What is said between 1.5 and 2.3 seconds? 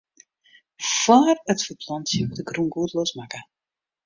it ferplantsjen